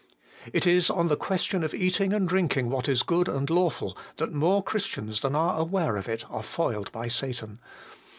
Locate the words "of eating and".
1.63-2.27